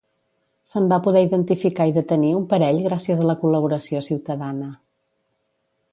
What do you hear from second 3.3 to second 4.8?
la col·laboració ciutadana.